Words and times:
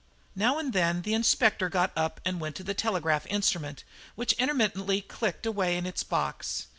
Now 0.35 0.57
and 0.57 0.73
then 0.73 1.03
the 1.03 1.13
Inspector 1.13 1.69
got 1.69 1.91
up 1.95 2.19
and 2.25 2.39
went 2.39 2.55
to 2.55 2.63
the 2.63 2.73
telegraph 2.73 3.27
instrument, 3.27 3.83
which 4.15 4.33
intermittently 4.39 5.01
clicked 5.01 5.45
away 5.45 5.77
in 5.77 5.85
its 5.85 6.01
box. 6.03 6.65